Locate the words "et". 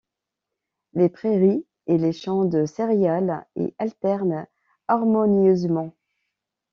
1.85-1.99